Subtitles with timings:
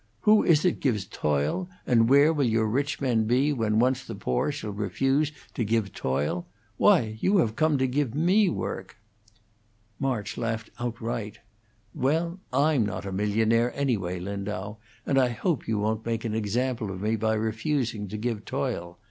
[0.21, 4.15] Who is it gives toil, and where will your rich men be when once the
[4.15, 6.47] poor shall refuse to give toil?
[6.77, 8.97] Why, you have come to give me work!"
[9.99, 11.37] March laughed outright.
[11.93, 16.89] "Well, I'm not a millionaire, anyway, Lindau, and I hope you won't make an example
[16.89, 18.97] of me by refusing to give toil.